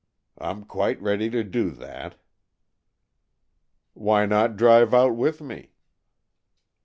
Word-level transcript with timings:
I'm 0.39 0.63
quite 0.65 0.99
ready 0.99 1.29
to 1.29 1.43
do 1.43 1.69
that." 1.69 2.15
"Why 3.93 4.25
not 4.25 4.57
drive 4.57 4.95
out 4.95 5.15
with 5.15 5.41
me?" 5.41 5.73